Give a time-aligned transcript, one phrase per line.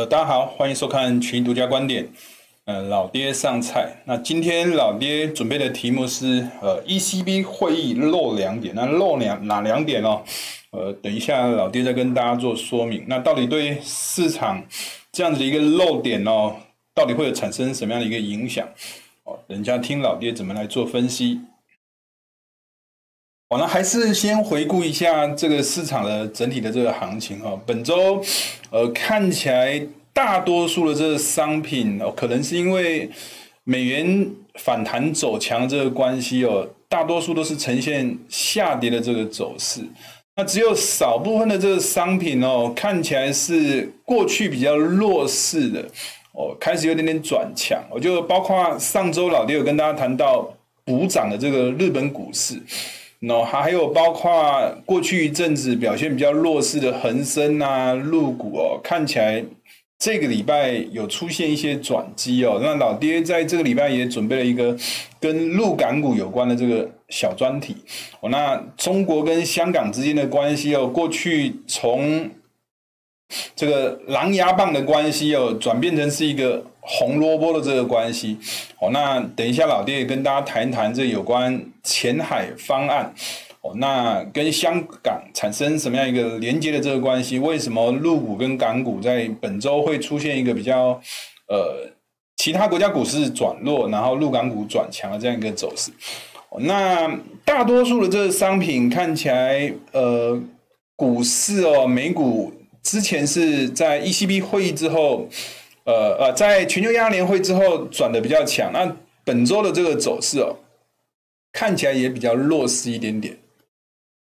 [0.00, 2.08] 呃，大家好，欢迎收看群独家观点。
[2.64, 4.02] 呃，老爹上菜。
[4.06, 8.74] 那今天老爹准备的题目是呃，ECB 会议漏两点。
[8.74, 10.22] 那漏两哪两点哦？
[10.70, 13.04] 呃，等一下老爹再跟大家做说明。
[13.08, 14.64] 那到底对市场
[15.12, 16.56] 这样子的一个漏点哦，
[16.94, 18.66] 到底会产生什么样的一个影响？
[19.24, 21.42] 哦，等一下听老爹怎么来做分析。
[23.50, 27.60] 好，那还是先回顾一下这个市场的整体的这个行情哈。
[27.66, 28.22] 本周，
[28.70, 29.84] 呃，看起来
[30.22, 33.08] 大多数的这个商品哦，可能是因为
[33.64, 39.80] 美元反弹走强这个关系哦，大多数都是呈现下跌的这个走势。
[40.36, 45.80] 那只有少部分的这个商品哦，看起来是过去比较弱势的
[46.32, 47.82] 哦，开始有点点转强。
[47.90, 50.46] 我就包括上周老爹有跟大家谈到
[50.84, 52.60] 补涨的这个日本股市。
[53.22, 54.32] 喏，还有包括
[54.84, 59.42] 过去一阵子表现比较弱势的恒生啊、陆股哦，看起来
[60.00, 62.58] 这个礼拜有出现一些转机哦。
[62.62, 64.74] 那老爹在这个礼拜也准备了一个
[65.20, 67.76] 跟陆港股有关的这个小专题
[68.20, 68.30] 哦。
[68.30, 72.30] 那中国跟香港之间的关系哦，过去从
[73.54, 78.38] 这个狼牙棒的关系哦，转变成是一个红萝卜的这个关系
[78.80, 78.88] 哦。
[78.90, 83.14] 那等一下老爹也跟大家谈一谈这有关前海方案
[83.60, 83.72] 哦。
[83.76, 87.38] 那跟香港产生什么样一个连接的这个关系？
[87.38, 91.00] 为什么陆股跟港股在本周会出现一个比较
[91.48, 91.90] 呃
[92.36, 95.90] 其他国家股市转弱，然后陆港股转强的这样一个走势？
[96.60, 100.40] 那大多数的这个商品看起来呃
[100.96, 102.52] 股市哦，美股。
[102.82, 105.28] 之前是在 ECB 会议之后，
[105.84, 108.72] 呃呃，在全球央行年会之后转的比较强。
[108.72, 110.56] 那本周的这个走势哦，
[111.52, 113.36] 看起来也比较弱势一点点。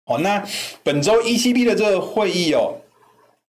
[0.05, 0.43] 哦，那
[0.83, 2.75] 本周 ECB 的这个会议哦，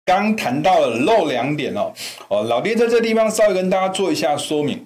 [0.05, 1.93] 刚谈到了漏两点哦。
[2.27, 4.85] 哦，老爹在这地方稍微跟大家做一下说明。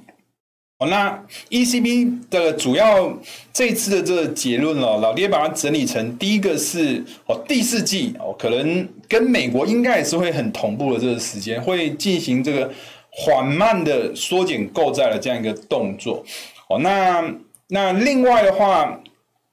[0.80, 3.16] 哦那 ECB 的主要
[3.54, 12.70] 这次的这个结论哦，老爹把它整理成第一个是哦，第四季哦，可能跟美国应该也是会很同步的这个时间，会进行这个
[13.12, 16.22] 缓慢的缩减购债的这样一个动作
[16.68, 16.80] 哦。
[16.80, 17.24] 那
[17.70, 19.00] 那另外的话，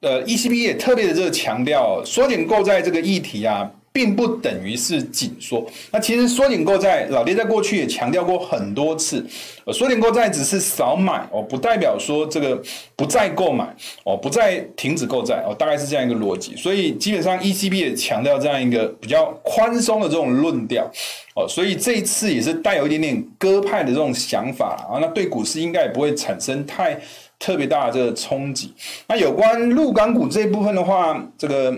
[0.01, 3.71] 呃，ECB 也特别的这个强调缩减购债这个议题啊。
[3.93, 5.67] 并不等于是紧缩。
[5.91, 9.27] 那其实缩减购债，老爹在过去也强调过很多次，
[9.65, 12.63] 呃，缩减购债只是少买哦，不代表说这个
[12.95, 13.75] 不再购买
[14.05, 16.55] 哦，不再停止购债哦，大概是这样一个逻辑。
[16.55, 20.89] 所以基本上 ECB 也强调这样一个比较宽松的这种论调
[21.35, 26.97] 哦，所以这一次也是带有一点点鸽派的这种想法啊，那对股市应该也不会产生太
[27.41, 28.73] 特别大的这个冲击。
[29.09, 31.77] 那有关陆港股这一部分的话，这个。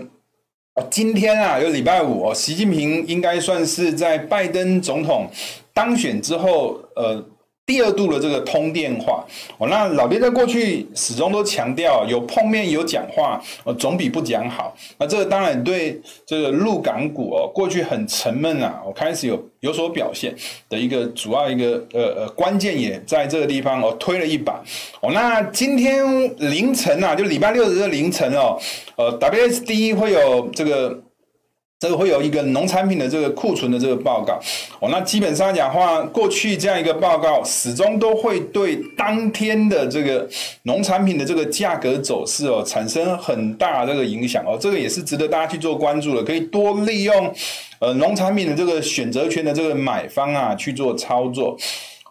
[0.89, 5.29] 今天啊，有礼拜五，习近平应该算是在拜登总统
[5.73, 7.25] 当选之后，呃。
[7.65, 9.25] 第二度的这个通电话
[9.57, 14.75] 哦，那老爹在过去始终都强调，有碰面有讲话，呃，总比不讲好。
[14.97, 20.35] 那这个当然对这个陆港股哦，过去很沉闷啊，我开始有有所表现
[20.67, 24.61] 的一个主要一个呃呃关键也在这个地方哦，推了一把
[24.99, 25.11] 哦。
[25.13, 26.03] 那今天
[26.51, 28.59] 凌晨啊，就礼拜六的这个凌晨哦，
[28.97, 31.01] 呃，WSD 会有这个。
[31.83, 34.39] 这个会有一个农产品的这个库存的这个报告
[34.79, 40.25] 哦，那基本上讲话，过去这样一个报告始终都会对当天的这个
[40.61, 47.33] 农产品的这个价格走势哦产生很大这个影响哦，这个也是值得大家去做关注的，可以多利用
[47.79, 51.57] 呃农产品的这个选择权的这个买方啊去做操作。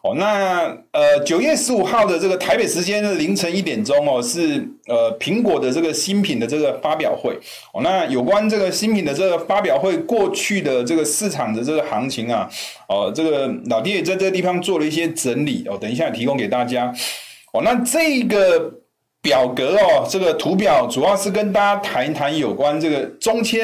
[0.03, 7.39] 哦，那呃，九月十五号的这个台北时间的凌晨一点钟哦，是呃苹果的这个新品的这个发表会。
[7.73, 12.51] 哦，那有关这个新品的这个发表会过去的这个市场的这个行情啊，
[12.89, 16.93] 哦，这个老弟也在这个地方做了一些整理哦，等一下提供给大家。
[17.53, 18.73] 哦，那这个
[19.23, 23.57] 表格哦，这个图表主要是跟大家谈一谈有关这个中秋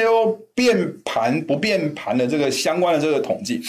[0.55, 3.61] 变盘不变盘的这个相关的这个统计。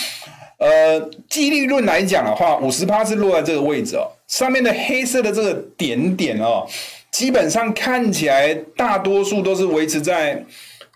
[0.60, 4.06] 呃，几率论来讲的话，五十趴是落在这个位置哦。
[4.28, 6.66] 上面的黑色的这个点点哦，
[7.10, 10.44] 基本上看起来大多数都是维持在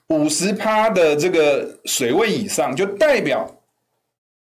[0.08, 3.50] 五十趴的这个水位以上，就代表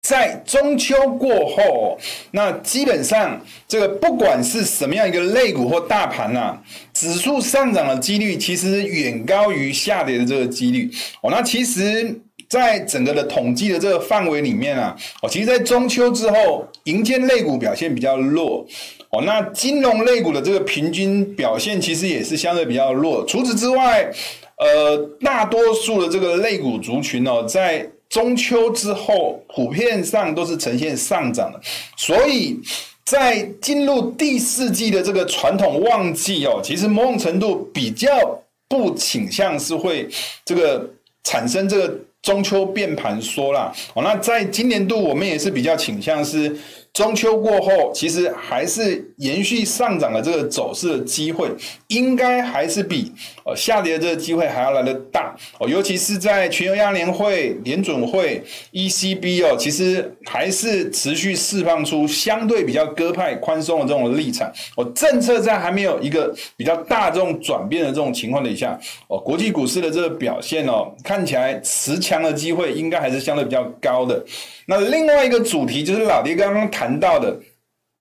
[0.01, 1.99] 在中秋过后，
[2.31, 3.39] 那基本上
[3.69, 6.59] 这个不管是什么样一个类股或大盘啊，
[6.95, 10.91] 指数上涨的几率其实远高于下跌的这个几率
[11.21, 11.31] 哦。
[11.31, 12.23] 那其实。
[12.51, 18.67] 在整个的统计的这个范围里面啊，哦，其实，在中秋之后，银建类股表现比较弱，
[19.11, 23.25] 哦，那金融类股的这个平均表现其实也是相对比较弱。
[23.25, 24.11] 除此之外，
[24.57, 31.61] 呃，大多数的这个类股族群哦，在中秋之后，普遍上都是呈现上涨的，
[31.97, 32.59] 所以
[33.05, 38.09] 在进入第四季的这个传统旺季哦，其实某种程度比较
[38.69, 40.09] 不倾向是会
[40.45, 40.91] 这个
[41.23, 43.73] 产生这个中秋变盘说啦。
[43.95, 46.57] 哦，那在今年度我们也是比较倾向是。
[46.93, 51.49] 中秋过后，其实还是延续上涨的这个走势的机会，
[51.87, 53.13] 应该还是比
[53.45, 55.69] 呃下跌的这个机会还要来得大哦。
[55.69, 58.43] 尤其是在全球央联会、联准会、
[58.73, 64.53] ECB 哦，其实还是持续释放出相对比较鸽派宽松的这种立场。
[64.77, 74.23] 哦，政策在还没有一个比较大这种转变的这种情况底下，哦，国际股市的这个表现哦，看起来持强的机会应该还是相对比较高的。
[74.71, 77.37] 那另外一个主题就是老爹刚刚谈到的，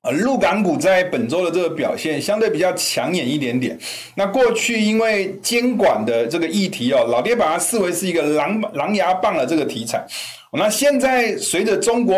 [0.03, 3.75] 呃，陆港股在本周的这个表现相对比较抢眼一点点。
[4.13, 10.05] 那过去因为监管的这个议题哦，老爹把它视为是一个狼狼牙棒的这个题材。
[10.51, 12.15] 那现在随着中国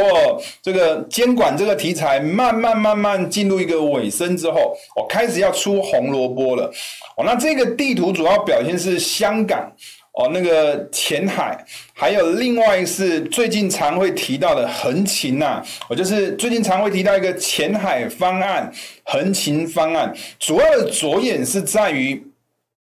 [0.62, 6.69] 这个监管这个题材慢慢慢慢进入一个尾声之后，我开始要出红萝卜了。
[7.15, 9.71] 哦，那这个地图主要表现是香港。
[10.13, 11.57] 哦，那个前海，
[11.93, 18.69] 还有另外是最近常会提到的横琴呐，我就是最近常会提到一个前海方案、
[19.05, 22.21] 横琴方案，主要的着眼是在于，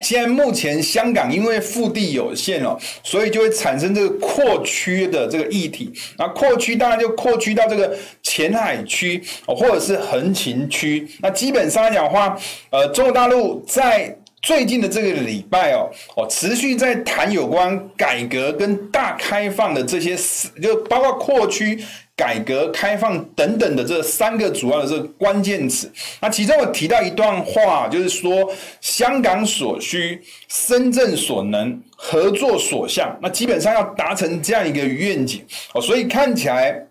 [0.01, 12.41] 现在目前香港因为腹地有限哦，所以就会产生这个扩区的这个议题，那扩区当然就扩区到这个前海区，或者是横琴区，那基本上来讲的话，
[12.71, 14.17] 呃，中国大陆在。
[14.43, 21.79] 最近的这个礼拜哦，哦，持续在谈有关改革跟大开放的这些事，就包括扩区、
[22.17, 25.93] 改革、开放等等的这三个主要的这个关键词。
[26.21, 28.51] 那其中我提到一段话，就是说
[28.81, 33.15] 香港所需，深圳所能，合作所向。
[33.21, 35.45] 那基本上要达成这样一个愿景
[35.75, 36.83] 哦，所以看起来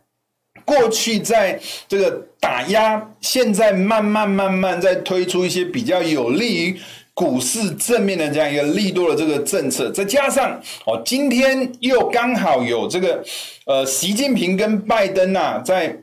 [0.63, 6.79] 过去在这个打压，现在慢慢慢慢在推出一些比较有利于。
[7.19, 13.21] 股市正面的这样一个利多的这个政策，再加上哦，今天又刚好有这个
[13.65, 15.93] 呃，习近平跟拜登呐，在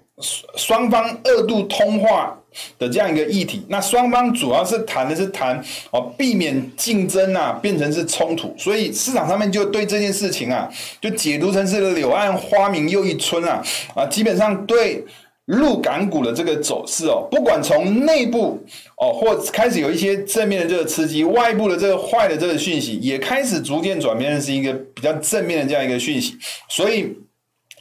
[0.57, 2.39] 双方二度通话
[2.79, 5.59] 的这样一个议题，那双方主要是谈的是谈
[5.91, 10.69] 哦，避免竞争啊变成是冲突，所以市场上面就对这件事情啊，
[11.01, 13.63] 就解读成是柳暗花明又一村啊
[13.95, 15.03] 啊，基本上对。
[15.47, 18.61] 入港股的这个走势哦，不管从内部
[18.99, 26.37] 哦，或开始有一些正面的这个刺激，外部的这个坏的这个讯息，也开始逐渐转变成是一个比较正面的这样一个讯息。
[26.69, 27.17] 所以，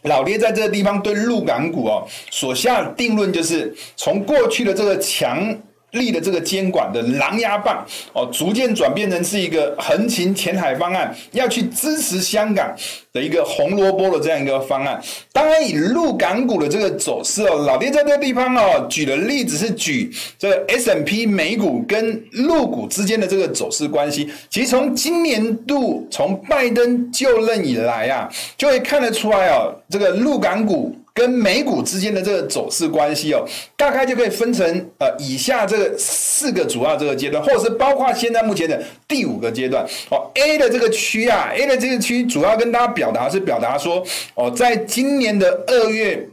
[0.03, 5.57] 老爹在这个地方对入港股哦所下的定论就是，从过去的这个强。
[5.95, 7.83] 力的这个监管的狼牙棒
[8.13, 12.73] 哦，逐渐转变成是一个横琴前海方案，要去支持香港
[13.11, 15.01] 的一个红萝卜的这样一个方案。
[15.33, 24.29] 当然，以陆港股的这个走势哦，老爹在这个地方哦举的例子是举这个 S&P 美股跟陆股之间的这个走势关系。
[24.49, 30.95] 其实从今年度从拜登就任以来啊，就会看得出来哦，这个陆港股。
[31.15, 33.47] 跟美股之间的这个走势关系哦，
[33.77, 34.67] 大概就可以分成
[34.99, 40.29] 呃以下这个四个主要这个阶段，或者是包括现在目前的第五个阶段哦。
[40.33, 44.05] A 的这个区啊，A 的这个区主要跟大家表达是表达说
[44.35, 46.27] 哦，在今年的二月，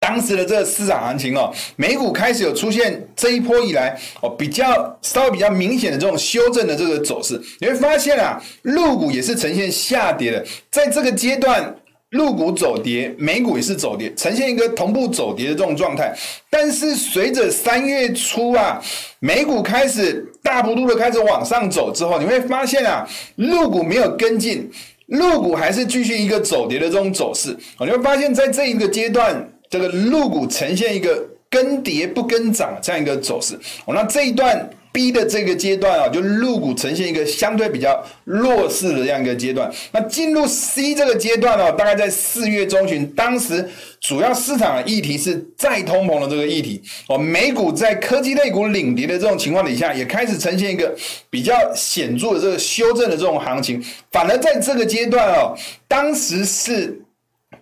[0.00, 11.76] 当时的这个市场行情哦，美股开始有出现这一波以来哦比较稍微比较明显的这种修正的这个走势，你会发现啊，陆股也是呈现下跌的，在这个阶段。
[12.10, 16.14] 陆股走跌，美股也是走跌，呈现一个同步走跌的这种状态。
[16.48, 18.80] 但是随着三月初啊，
[19.18, 24.70] 美股开始大幅度的开始往上走之后，你会发现啊，陆股没有跟进，
[25.06, 27.56] 陆股还是继续一个走跌的这种走势。
[27.80, 33.58] 你会发现在这一个阶段，这个陆股呈现一个跟跌不跟涨这样一个走势。
[33.84, 34.70] 哦，那这一段。
[34.96, 39.70] B 的这个阶段啊，就入股呈现一个相对比较弱势的这样一个阶段。
[39.92, 43.68] 那进入 C 这个阶段呢，大概在四月中旬，当时
[44.00, 46.82] 主要市场的议题是再通膨的这个议题。
[47.08, 50.96] 哦，美股在科技类股领跌的这种情况底下，也开始呈现一个
[51.28, 53.84] 比较显著的这个修正的这种行情。
[54.10, 55.54] 反而在这个阶段哦，
[55.86, 57.02] 当时是。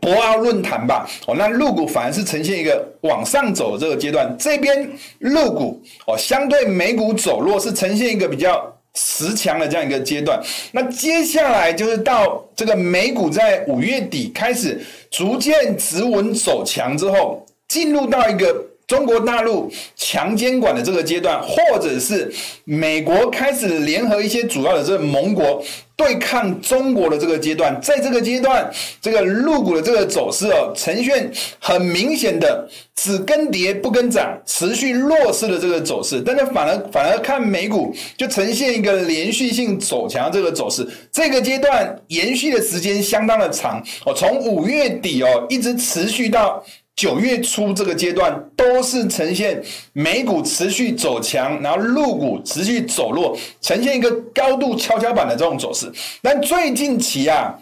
[0.00, 10.40] 博鳌论坛吧，哦，那入股反而是呈现一个往上走的这个阶段，这边入股哦，相对美股走弱是呈现一个比较持强的这样一个阶段。
[10.72, 18.54] 那接下来就是到这个美股在五月底开始逐渐止稳走强之后，进入到一个
[18.86, 22.32] 中国大陆强监管的这个阶段，或者是
[22.64, 25.62] 美国开始联合一些主要的这个盟国
[25.96, 36.20] 对抗中国的这个阶段，在这个阶段，这个入股的这个走势哦，呈现很明显的只跟跌不跟涨，持续弱势的这个走势。
[36.20, 46.62] 但是反而反而看美股就呈现一个连续性走强这个走势，这个阶段延续的时间相当的长哦，从五月底哦一直持续到。
[46.96, 55.90] 九月初这个阶段都是呈现美股持续走强，然后陆股持续走弱，呈现一个高度跷跷板的这种走势。
[56.22, 57.52] 但最近期啊，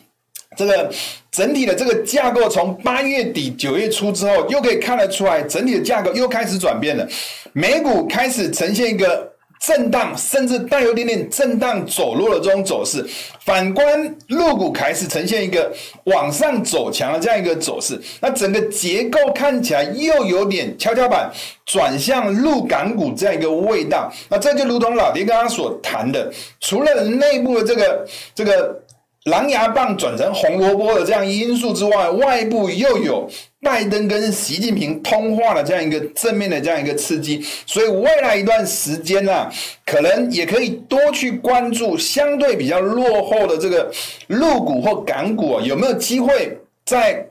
[0.57, 0.93] 这个
[1.31, 7.09] 整体的这个架构从八月底九月初之后，又可以看得出来，整体的架构又开始转变了，
[7.53, 9.32] 美股开始呈现一个。
[9.65, 13.07] 震荡，甚至带有点点震荡走弱的这种走势。
[13.45, 15.73] 反观陆股开始呈现一个
[16.05, 21.31] 往上走强的这样一个走势，那整个结构看起来又有点跷跷板
[21.65, 24.13] 转向陆港股这样一个味道。
[24.29, 28.82] 那这就如同老爹刚刚所谈的，除了内部的这个这个。
[29.25, 39.49] 狼牙棒转成红萝卜的这样因素之外，外部又有拜登跟习近平通话的这样一个正面的这样一个刺激，所以未来一段时间啊，
[39.87, 43.91] 可能也可以多去关注相对比较落后的这个
[44.27, 47.27] 陆股或港股啊，有没有机会在。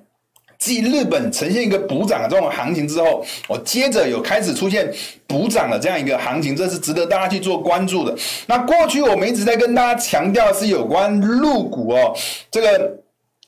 [0.61, 4.87] 继日本呈现一个补涨的这种行情之后，我接着有开始出现
[5.25, 8.15] 补涨的这样一个行情，这是值得大家去做关注的。
[8.45, 12.15] 那过去我们一直在跟大家强调是有关入股哦，
[12.51, 12.99] 这个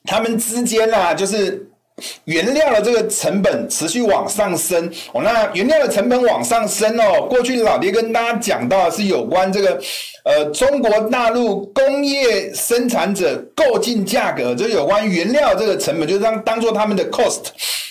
[0.05, 1.69] 他们之间啊，就是。
[2.25, 9.79] 原料的这个成本持续往上升哦，那原料的成本往上升哦，过去老爹跟大家讲到的是有关这个
[10.23, 17.45] 呃中国大陆工业生产者购进价格，就有关原料这个成本，就当当做他们的 cost。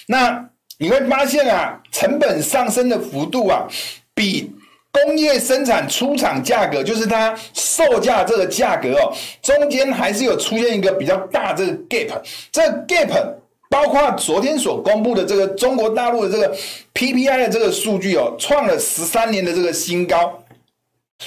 [0.07, 0.49] 那
[0.79, 3.69] 你会发现啊，成本上升的幅度啊，
[4.15, 4.51] 比
[4.91, 9.12] 工业生产出厂价格，就是它售价这个价格哦，
[9.43, 12.21] 中间还是有出现一个比较大这个 gap，
[12.51, 13.35] 这个 gap。
[13.71, 16.55] 包括昨天所公布的这个中国大陆的这个
[16.93, 20.41] PPI 的这个数据哦，创了十三年的这个新高。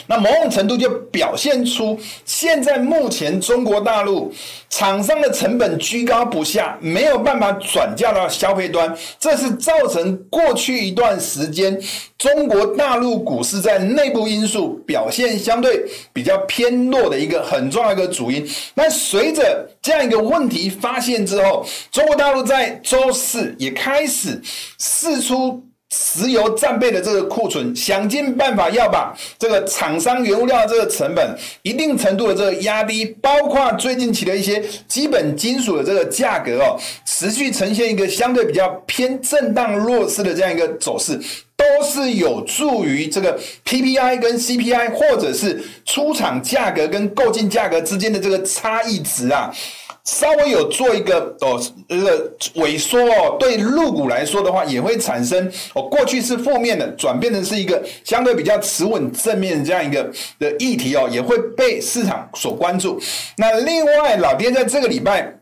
[0.07, 4.33] 那某种程度就表现出，现在目前中国大陆
[4.69, 11.79] 厂商的成本居高不下，没有办法转嫁到消费端，这是造成过去一段时间
[12.17, 18.47] 中国大陆股市在内部因素表现相对比较偏弱的一个很重要一个主因。
[18.73, 24.41] 那随着这样一个问题发现之后，中国大陆在周四也开始
[24.79, 25.63] 试出。
[25.97, 41.17] 石油战备的这个库存，想尽办法要把这个厂商原物料的这个成本一定程度的这个压低，包括最近期的一些基本金属的这个价格哦，持续呈现一个相对比较偏震荡弱势的这样一个走势，
[41.55, 49.53] 都是有助于这个 PPI 跟 CPI 或者是出厂价格跟购进价格之间的这个差异值啊。
[50.05, 51.59] 稍微有做一个哦，
[51.89, 60.07] 这个萎缩哦，对入股来说的话，也会产生哦，过去是负面的，转变成是一个相对比较持稳正面的这样一个
[60.37, 63.01] 的议题哦，也会被市场所关注。
[63.37, 65.33] 那另外，老爹在这个礼拜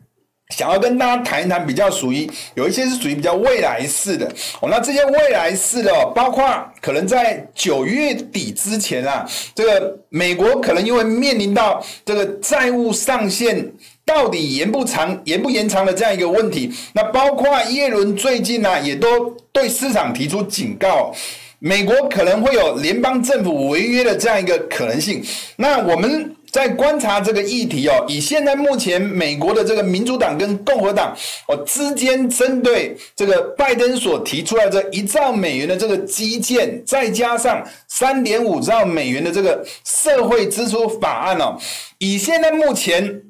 [0.55, 4.25] 想要跟大家谈一谈，比较属于有一些是属于比较未来式的
[4.61, 6.45] 哦，那这些未来式的哦，包括
[6.81, 13.69] 可能在九月底之前啊，这个美国可能因为面临到这个债务上限。
[14.05, 21.13] 到底延不长、延不延长的这样一个问题，那包括耶伦最近呢、也都对市场提出警告，
[21.59, 25.23] 美国可能会有联邦政府违约的这样一个可能性。
[25.55, 31.15] 那我们在观察这个议题哦，以现在目前美国的这个民主党跟共和党
[31.47, 41.57] 哦之间针对这个拜登所提出来这一兆美元的这个基建，再加上三点五兆美元的这个社会支出法案哦，
[41.99, 43.21] 以现在目前。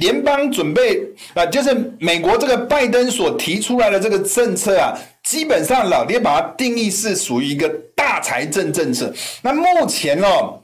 [0.00, 1.00] 联邦准备
[1.34, 9.12] 啊，就是美国这个拜登所提出来的这个政策啊，基本上老爹把它定义是属于一个大财政政策。
[9.42, 10.58] 那目前哦，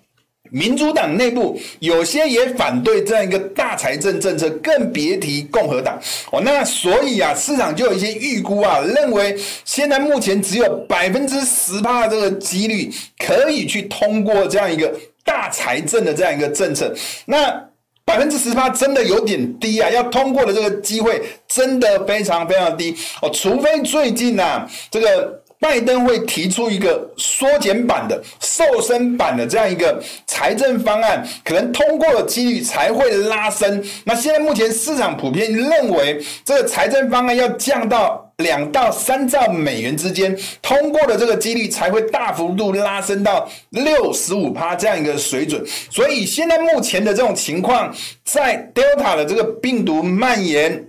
[0.51, 6.01] 民主党内部有些也反对这样一个大财政政策，更别提共和党
[6.33, 6.41] 哦。
[6.41, 14.93] 那所以啊，市场就有一些预估啊，认为现在目前只有百分之十趴的这个几率可以去通过这样一个
[15.25, 16.95] 大财政的这样一个政策。
[17.27, 17.63] 那
[18.07, 33.83] 百分之十八真的有点低啊，要通过的这个机会真的非常非常低哦，除非最近啊，这个拜登会提出一个缩减版的、瘦身版的这样一个财政方案，可能通过的几率才会拉升。
[34.05, 45.65] 那现在目前市场普遍认为，这个财政方案要降到两到三兆美元之间，通过的这个几率才会大幅度拉升到六十五趴这样一个水准。
[45.91, 50.87] 所以现在目前的这种情况，在 Delta 的这个病毒蔓延。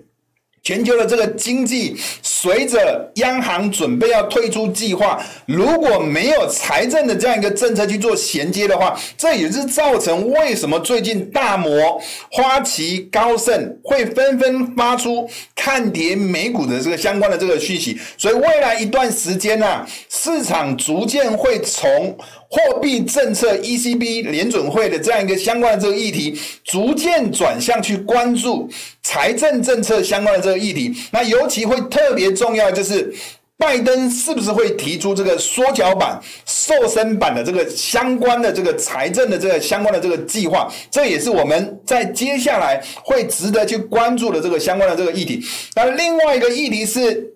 [0.68, 11.98] 全球的这个经济随着央行准备要退出计划，如果没有财政的这样一个政策去做衔接的话，这也是造成为什么最近大摩、
[12.30, 17.98] 花旗、高盛会纷纷发出看跌美股的这个相关的这个讯息。
[18.18, 22.18] 所以未来一段时间呢、啊，市场逐渐会从。
[22.50, 28.70] 货币政策 ECB 联准会的这样一个相关的这个议题，逐渐转向去关注
[29.04, 30.94] 财政政策相关的这个议题。
[31.12, 33.14] 那尤其会特别重要，就是
[33.58, 40.72] 拜登是不是会提出这个缩脚版、瘦身版的这个相关的这个财政的这个相关的这个计划？
[40.90, 45.44] 这也是我们在接下来会值得去关注的这个相关的这个议题。
[45.76, 47.34] 那另外一个议题是。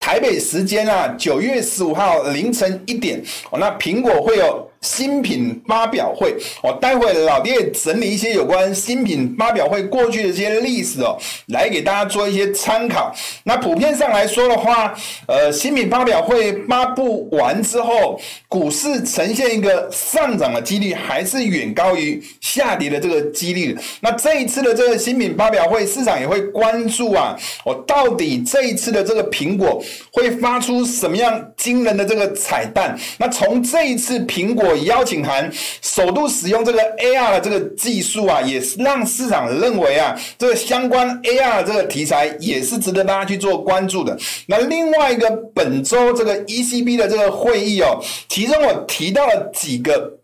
[0.00, 4.67] 台北时间啊，九月十五号凌晨一点，哦，那苹果会有。
[4.80, 11.18] 新品发表会，我待会老爹整理一些有关新品发表会过去的这些历史哦，
[11.48, 13.12] 来给大家做一些参考。
[13.42, 14.94] 那普遍上来说的话，
[15.26, 23.76] 呃，新品发表会发布完之后，股市呈现一个上涨的几率还是远高于下跌的这个几率。
[24.00, 29.82] 那这一次的这个新品发表会，市场也会关注啊，我到底这一次的这个苹果
[30.12, 32.96] 会发出什么样惊人的这个彩蛋？
[33.18, 34.67] 那从这一次苹果。
[34.76, 35.50] 邀请函
[35.82, 44.16] 首度使用这个 AR 的这个技术啊，也是让市场认为啊，这个相关 AR 的这个题材也是值得大家去做关注的。
[44.46, 50.18] 那另外一个本周这个 ECB 的这个会议哦，其中我提到了几个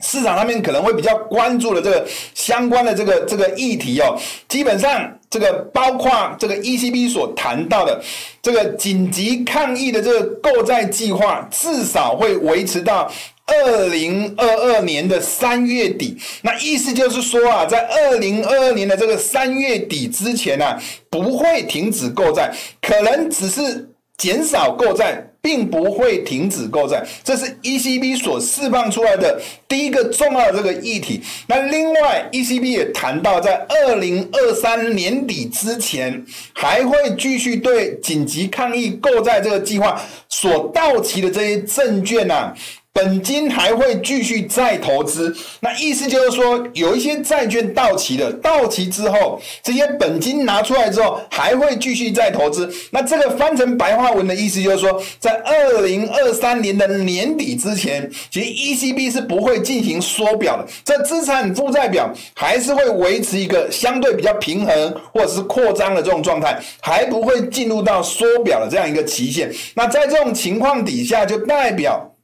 [0.00, 4.16] 市场上面可能会比较关注的这个相关的这个这个议题哦，
[4.48, 8.02] 基本上这个包括这个 ECB 所谈到的
[8.42, 13.10] 这个紧急抗疫的这个购债计划，至少会维持到。
[13.46, 27.06] 二零二二年的三月底，那意思就是说啊，在二零二二年的这个三月底之前啊，不会停止购债，可能只是减少购债，并不会停止购债。
[27.22, 31.22] 这是 ECB 所释放出来的第一个重要的这个议题。
[31.46, 42.52] 那另外，ECB 也谈到，在二零二三年底之前，还会继续对紧急抗疫购债这个计划所到期的这些证券啊。
[42.96, 52.72] 本金还会继续再投资，那意思就是说，有一些债券到期了，到期之后，这些本金拿出来之后，还会继续再投资。
[52.92, 69.52] 那这个翻成白话文的意思就是说，在二零二三年的年底之前，其实 ECB 是不会进行缩表的，这资产负债表还是会维持一个相对比较平衡或者是扩张的这种状态，还不会进入到缩表的这样一个期限。
[69.74, 72.15] 那在这种情况底下，就代表。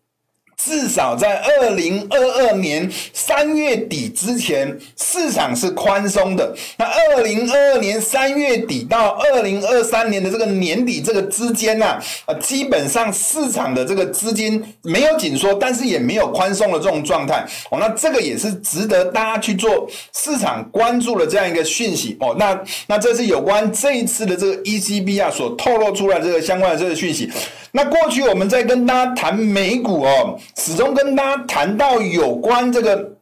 [0.57, 6.55] 至少在二零二二年三月底之前，市场是宽松的。
[6.77, 17.45] 那二零二二年三月底到二零二三年的这个年底这个之间呢，啊，基本上市场的这个资金没有紧缩，但是也没有宽松的这种状态。
[17.71, 22.17] 哦，那这个也是值得大家去做市场关注的这样一个讯息。
[22.21, 27.29] 哦，那那这是有关这一次的这个 ECB 啊所透露出来的这个相关的这个讯息。
[27.75, 33.13] 那过去我们在跟大家谈美股哦，始终跟大家谈到有关这个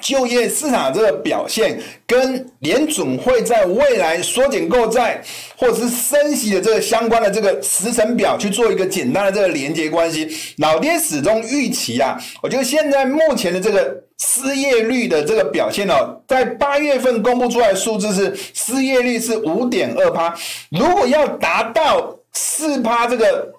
[0.00, 5.22] 就业市场这个表现，跟联准会在未来缩减购债
[5.56, 10.30] 或者是升息的这个相关的这个时程表去做一个简单的这个连接关系。
[10.58, 20.34] 老爹始终预期啊，我觉得现在目前的这个失业率的这个表现哦，在八月份公布出来的数字是失业率是五点二趴，
[20.70, 23.52] 如果要达到四趴这个。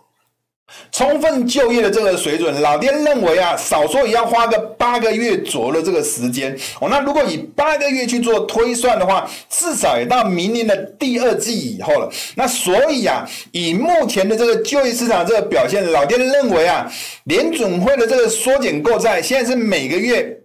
[0.92, 6.90] 充分就业的这个水准，老爹认为啊，少说也要花个八个月左右的这个时间哦。
[6.90, 12.10] 那如果以八个月去做推算的话，至少也到明年的第二季以后了。
[12.36, 16.92] 那所以啊，以目前的这个就业市场这个表现，老爹认为啊，
[17.26, 20.40] 联准会的这个缩减购债，现在是每个月。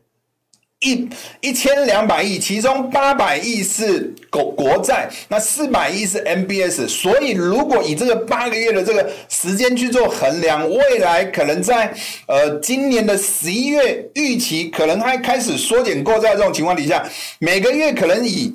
[0.81, 1.09] 一
[1.41, 6.87] 一千两百亿，其中八百亿是国国债，那四百亿是 MBS。
[6.87, 11.95] 所以，如果以这个八个月的这个时间去做衡量，未来可能在
[12.29, 17.09] 呃今年的十一月预期，可能还开始缩减购债这种情况底下，
[17.39, 18.53] 每个月可能以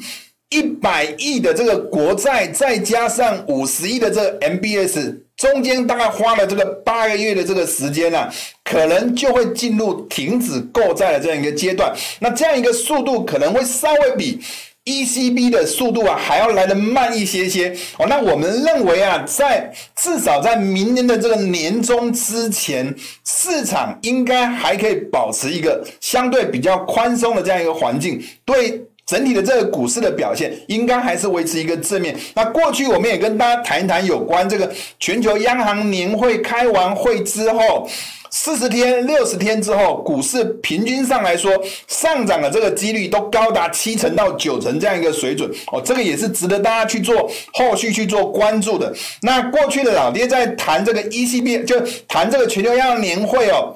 [0.50, 5.16] 一百亿的这个国债，再加上五十亿的这个 MBS。
[5.42, 8.32] 中间大概花了这个八个月的这个时间啊，
[8.64, 11.92] 可能就会进入停止购债的这样一个阶段。
[12.20, 14.40] 那这样一个速度可能会稍微比
[14.86, 18.06] ECB 的速度啊，还要来得慢一些些哦。
[18.08, 32.16] 那我们认为啊，在至少在明年的这个年中之前，市场应该还可以保持一个相对比较宽松的这样一个环境，对整体的这个股市的表现，应该还是维持一个正面。
[32.34, 37.88] 那过去我们也跟大家谈一谈有关这个全球央行年会开完会之后。
[38.34, 41.52] 四十天、六十天之后，股市平均上来说
[41.90, 48.94] 上涨的这个几率都高达七成到九成这样一个水准哦，这个也是值得大家去做后续去做关注的。
[49.22, 51.76] 那过去的老爹在谈这个 ECB，就
[52.08, 53.76] 谈这个全球央行年会哦。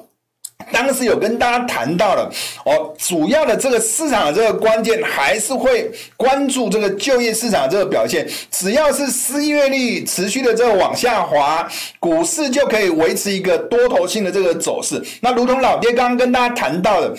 [0.72, 2.30] 当时有跟大家谈到了
[2.64, 8.28] 哦，主要的这个市场的这个关键还是会关注这个就业市场的这个表现。
[8.50, 11.68] 只要是失业率持续的这个往下滑，
[12.00, 15.02] 股市就可以维持一个多头性的这个走势。
[15.20, 17.14] 那如同老爹刚刚跟大家谈到的。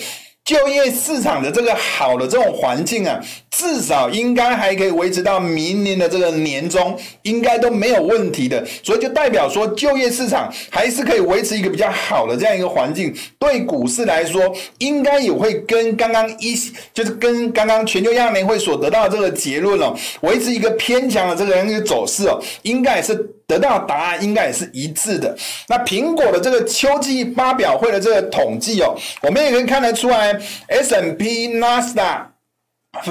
[0.48, 8.64] 就业市场的这个好的这种环境啊，至少应该还可以维持到明年的这个年中，应该都没有问题的。
[8.82, 13.14] 所以就代表说，就业市场还是可以维持一个比较好的这样一个环境。
[13.38, 16.56] 对股市来说，应该也会跟刚刚一
[16.94, 23.34] 就是跟刚刚全球央行年会所得到的这个结论哦，维持一个偏强的这个样一个走势哦，应该也是。
[23.48, 25.34] 得到答案应该也是一致的。
[25.68, 30.37] 那苹果的这个秋季发表会的这个统计哦，我们也可以看得出来
[30.68, 32.22] S M P、NASA、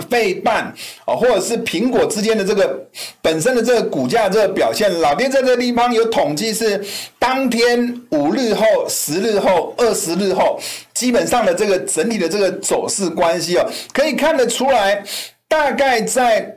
[0.10, 0.74] 费半
[1.06, 2.88] 啊，或者是苹果之间的这个
[3.22, 6.84] 本身的这个股价这个表现，老爹在这个地方有统计是
[7.20, 10.60] 当天五日后、十日后、二十日后，
[10.94, 15.04] 基本上的这个整体的这个走势关系哦，可以看得出来，
[15.48, 16.54] 大概在。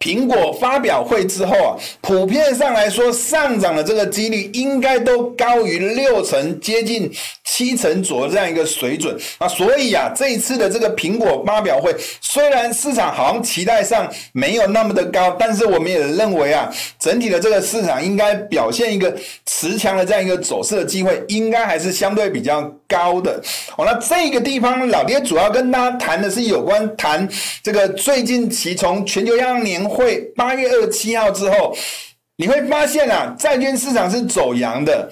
[0.00, 7.10] 苹果发表会之后啊，普遍上来说，上涨的这个几率应该都高于六成，接近
[7.44, 9.48] 七成左右这样一个水准啊。
[9.48, 19.12] 所以啊，这一次的这个苹果发表会，虽然市场好像期待上没有那么的高，但是我们也认为啊，整体的这个市场应该表现一个
[19.46, 23.40] 持强的这样一个走势的机会，应该还是相对比较高的。
[23.76, 27.28] 好，那这个地方老爹主要跟大家谈的是有关谈
[27.62, 31.76] 这个最近其从全球央行年会八月二十七号之后，
[32.36, 35.10] 你会发现啊，债券市场是走阳的，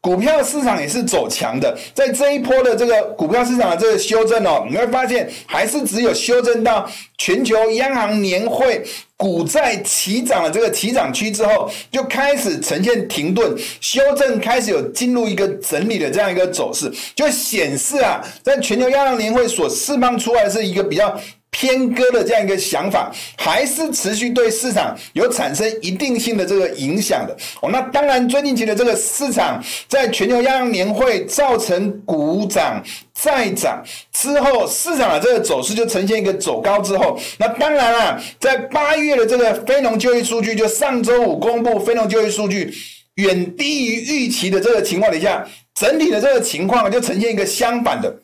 [0.00, 1.76] 股票市场也是走强的。
[1.94, 8.84] 在这一波的这个股票市场的这个修正哦，你会发现还是只有修正到全球央行年会
[9.16, 21.18] 股债齐涨的这个齐涨区之后，就开始呈现停顿，修正开始有进入一个整理的这样一个走势，就显示啊，在全球央行年会所释放出来是一个比较。
[21.50, 27.70] 偏鸽的这样一个想法，还是持续对市场有产生一定性的这个影响的哦。
[27.70, 32.82] 那当然，最近期的这个市场，在全球央行年会造成股涨
[33.12, 33.82] 再涨
[34.12, 42.72] 之后，市场的这个走势就呈现一个走高之后，那当然了，在八月的这个非农就业数据，就上周五公布非农就业数据
[43.14, 48.14] 远低于预期的这个情况底下，整体的这个情况就呈现一个相反的。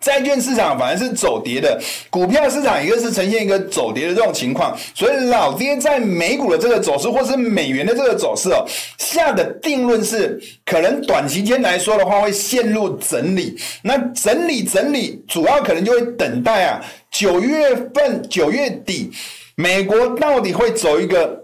[0.00, 1.10] 债券市场反而是。
[1.20, 3.10] 走跌的，股票市场也是。
[3.12, 7.36] 呈现一个走跌的这种情况，所以老爹在美股的这个走势，或是。
[7.36, 8.64] 美元的这个走势哦，
[8.96, 19.10] 下的定论是，可能短期间来说的话会陷入整理，那整理整理，主要可能就会等待啊，九月份九月底，
[19.56, 21.39] 美国到底会走一个。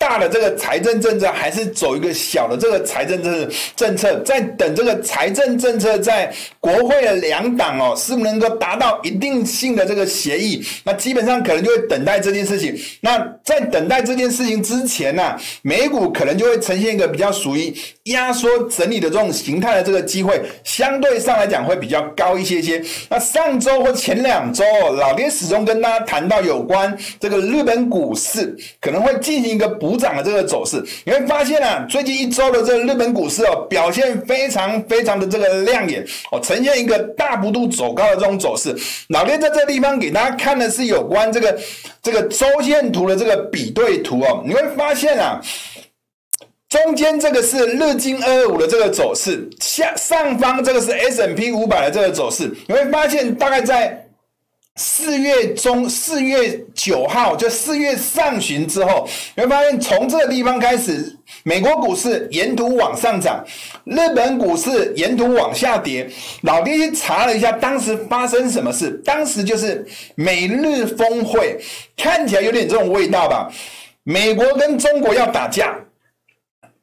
[0.00, 10.64] 大的这个财政政策还是走一个小的这个财政政策政策，在等这个财政政策在国会的两党哦，是不能够达到一定性的这个协议？
[10.84, 12.74] 那基本上可能就会等待这件事情。
[13.02, 22.82] 那在等待这件事情之前呢、美股可能就会呈现一个比较属于压缩整理的这种形态的这个机会，相对上来讲会比较高一些些。
[23.10, 24.64] 那上周或前两周，
[24.96, 38.72] 老爹始终跟大家谈到有关这个日本股市可能会进行一个补股涨的这个走势，你会发现啊，最近一周的这个日本股市哦，表现非常非常的这个亮眼哦，呈现一个大幅度走高的这种走势。
[39.08, 41.58] 老爹在这个地方给大家看的是有关这个
[42.00, 45.40] 这个周线图的这个比对图哦，你会发现啊，
[46.68, 54.06] 中间这个是日经二二五的这个走势，下上方这个是 S M P 五百的这个走势，你会发现大概在。
[54.80, 63.44] 四月中，四月九号，就四月上旬之后，你会发现从这个地方开始，美国股市沿途往上涨，
[63.84, 66.08] 日本股市沿途往下跌。
[66.44, 68.92] 老爹去查了一下，当时发生什么事？
[69.04, 71.60] 当时就是美日峰会，
[71.94, 73.52] 看起来有点这种味道吧？
[74.02, 75.78] 美国跟中国要打架，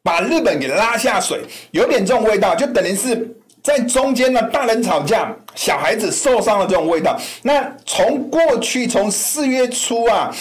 [0.03, 3.33] 把日本给拉下水，有点这种味道，就等于是。
[3.67, 7.19] 在中间呢，大人吵架，小孩子受伤的这种味道。
[7.41, 10.33] 那从过去从四月初啊，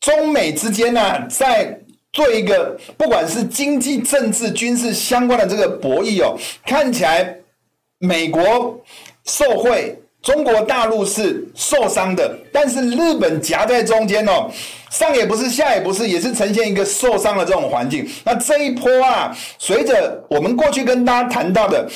[0.00, 1.76] 中美之间呢、在
[2.12, 7.34] 做一个不管是经济、政治、军事相关的这个博弈哦，看起来
[7.98, 8.80] 美国
[9.24, 10.00] 受惠。
[10.22, 14.50] 中国大陆是受伤的，但是日本夹在中间哦，
[14.90, 18.06] 上也不是，下也不是，也是呈现一个受伤的这种环境。
[18.22, 21.88] 那这一波啊，随着我们过去跟大家谈到的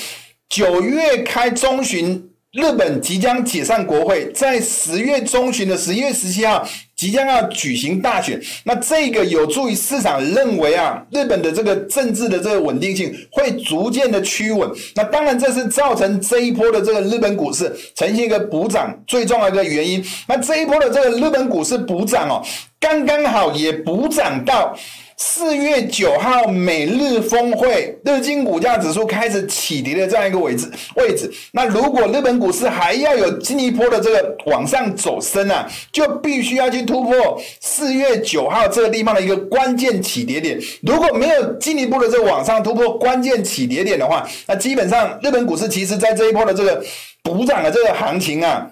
[0.49, 6.67] 九月开中旬，日本即将解散国会，在十月中旬的十一月十七号。
[6.97, 14.71] 即将要举行大选，那这个有助于市场认为啊，日本的这个政治的这个稳定性会逐渐的趋稳。
[14.95, 20.03] 那当然，这是造成这一波的这个日本股市呈现一个补涨最重要的一个原因。
[20.29, 22.41] 那这一波的这个日本股市补涨哦，
[22.79, 24.75] 刚刚好也补涨到。
[25.17, 31.31] 四月九号美日峰会，日经股价指数开始起跌的这样一个位置位置。
[31.53, 40.59] 那如果日本股市还要有进一波的这个往上走升啊，就必须要去突破四月九号这个地方的一个关键起跌点。
[40.83, 46.85] 如果没有进一步的这个往上突破关键起跌点的话，那基本上日本股市其实在这一波的这个
[47.23, 48.69] 补涨的这个行情啊，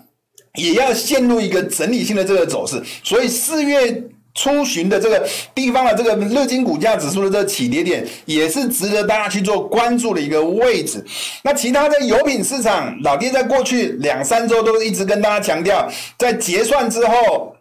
[0.56, 2.82] 也要陷入一个整理性的这个走势。
[3.04, 4.02] 所以四月。
[4.34, 11.04] 初旬的这个地方的这个日经股价指数的这个起跌点，也是值得大家去做关注的一个位置。
[11.42, 17.54] 那其他的油品市场，老爹在过去两三周都一直跟大家强调，在结算之后。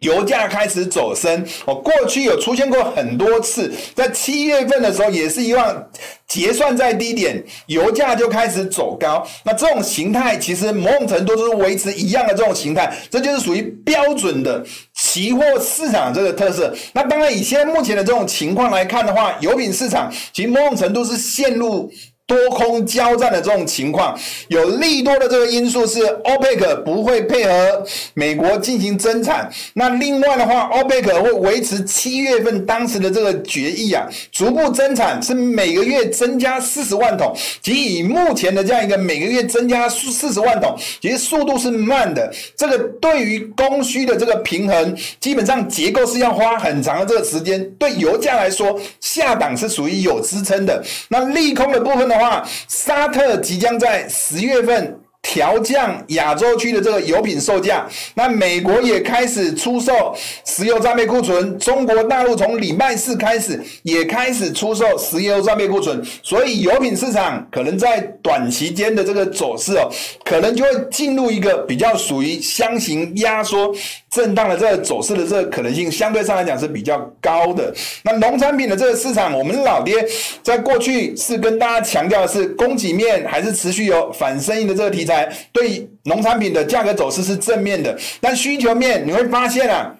[0.00, 5.88] 油价开始走升，哦，过去有出现过很多次，在七月份的时候也是一样，
[6.26, 9.26] 结算在低点，油价就开始走高。
[9.44, 16.74] 那这种形态其实某种程度都是维持一样的这种形态，这就是属于标准的期货市场这个特色。
[16.92, 21.90] 那当然，以现在目前的这种情况来看的话，油品市场其实某种程度是陷入。
[22.30, 24.16] 多空交战的这种情况，
[24.46, 29.50] 有利多的这个因素是 OPEC 不会配合美国进行增产。
[29.74, 37.34] 那另外的话，OPEC 会维持七月份当时的这个决议啊，逐步增产是每个月增加四十万桶。
[37.60, 42.32] 即以目前的这样一个每个月增加四十万桶，其实速度是慢的。
[42.56, 47.68] 这个对于供需的这个平衡，基本上结构是要花很长的这个时间。
[47.72, 50.80] 对油价来说，下档是属于有支撑的。
[51.08, 52.19] 那利空的部分呢？
[52.20, 69.90] 话，沙特即将在十月份调降亚洲区的这个油品售价，那美国也开始出售石油战备库存，中国大陆从礼拜四开始也开始出售石油战备库存，所以油品市场可能在短期间的这个走势哦，
[70.24, 73.74] 可能就会进入一个比较属于箱型压缩。
[74.10, 77.72] 震荡的这个走势的这个可能性，相对上来讲是比较高的。
[78.02, 80.04] 那农产品的这个市场，我们老爹
[80.42, 87.96] 在过去是跟大家强调的是，供给面还是持续有反生意的这个题材，对农产品的价格走势是正面的。
[88.20, 89.94] 但需求面你会发现啊。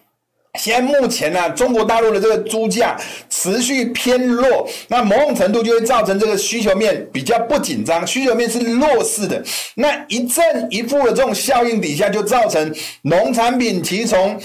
[0.58, 9.42] 现目前呢、啊，中国大陆的这个猪价持续偏弱，那某种程度就会造成这个需求面比较不紧张，需求面是弱势的。
[9.76, 14.38] 那一正一负的这种效应底下，就造成农产品其实从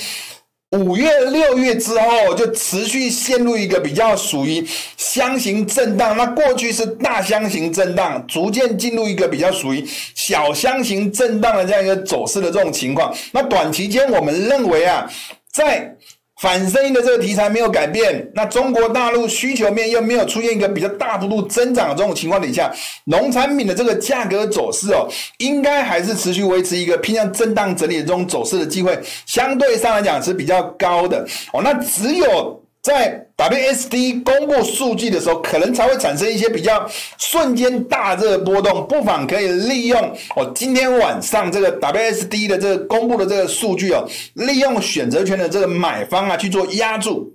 [0.72, 4.63] 五月、六月之后就持续陷入一个比较属于
[4.98, 6.15] 箱型震荡。
[6.15, 13.12] 那过去是大箱型震荡，逐渐进入一个比较属于小箱型震荡的这样一个走势的这种情况。
[13.32, 15.12] 那短期间，我们认为啊。
[15.56, 15.96] 在
[16.41, 22.70] 反声音的这个题材没有改变，那中国大陆需求面又没有出现一个比较大幅度增长的这种情况底下，
[23.06, 31.62] 农产品的这个价格走势哦，应该还是持续维持一个偏向震荡整理的这种走势的机会，相对上来讲是比较高的哦。
[31.63, 32.62] 那只有。
[32.86, 40.02] 在 WSD 公布数据的时候，可能才会产生一些比较瞬间大热波动，不妨可以利用
[40.36, 47.30] 哦，今天晚上这个 WSD 的这个公布的这个数据哦，利用选择权的这个买方啊去做压住，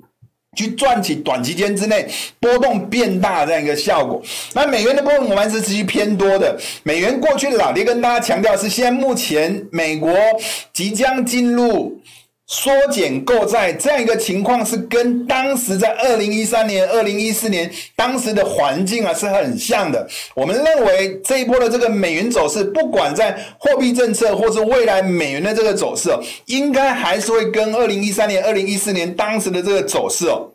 [0.57, 2.09] 去赚取短期间之内
[2.41, 4.23] 波动变大的这样一个效果。
[4.55, 10.17] 那美元的波动我们是持续偏多的，美元过去的老爹跟大家强调是，现在目前美国
[10.73, 12.01] 即将进入。
[12.53, 20.05] 缩减购债这样一个情况是跟当时在二零一三年、二零一四年当时的环境啊是很像的。
[20.35, 30.51] 我们认为这一波的这个美元走势，不管在货币政策或是未来美元的这个走势哦，应该还是会跟二零一三年、二零一四年当时的这个走势哦，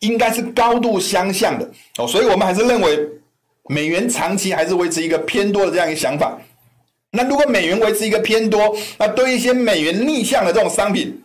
[0.00, 1.66] 应该是高度相像的
[1.96, 2.06] 哦。
[2.06, 2.98] 所以我们还是认为
[3.70, 6.38] 美元长期还是维持一个偏多的这样一个想法。
[7.12, 11.22] 那如果美元维持一个偏多，那对一些美元逆向的这种商品，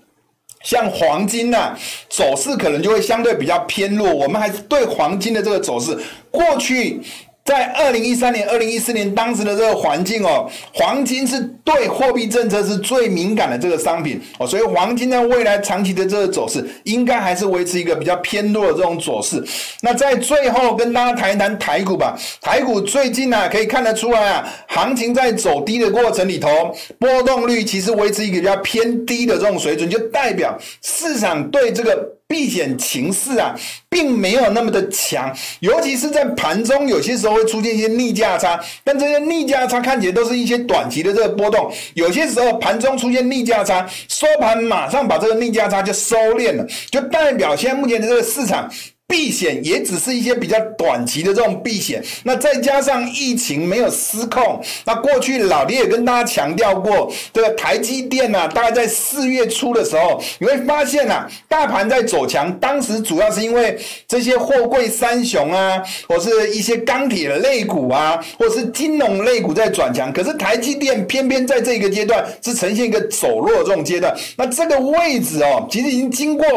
[0.63, 1.77] 像黄金呐、
[2.09, 4.13] 走势可能就会相对比较偏弱。
[4.13, 5.97] 我们还是对黄金的这个走势，
[6.31, 7.01] 过去
[7.45, 19.43] 在二零一三年、二零一四年当时的这个环境哦，黄金是对货币政策是最敏感的这个商品哦，所以黄金在未来长期的这个走势，应该还是维持一个比较偏弱的这种走势。
[19.81, 22.17] 那在最后跟大家谈一谈台股吧。
[22.41, 26.49] 台股最近呢、啊，可以看得出来啊，行情在走低的过程里头，
[26.97, 32.07] 波动率其实维持一个比较偏低的这种水准，就代表市场对这个。
[32.33, 33.53] 避险情势啊，
[33.89, 48.67] 并没有那么的强，尤其是在盘中，有些时候会出现一些逆价差，但这些逆价差看起来都是一些短期的这个波动，有些时候盘中出现逆价差，收盘马上把这个逆价差就收敛了，就代表现在目前的这个市场。
[49.13, 76.47] 避险也只是一些比较短期的这种避险，那再加上疫情没有失控，那过去老爹也跟大家强调过，这个台积电呢、啊，大概在四月初的时候，你会发现、啊，大盘在走强，当时主要是因为这些货柜三雄啊，或是一些钢铁的类股啊，或是金融类股在转强，可是台积电偏偏在这个阶段是呈现一个走弱的这种阶段，那这个位置哦，其实已经经过